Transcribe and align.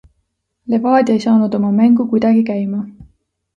Levadia 0.73 1.15
ei 1.17 1.21
saanud 1.27 1.59
oma 1.59 1.71
mängu 1.81 2.09
kuidagi 2.15 2.43
käima. 2.51 2.83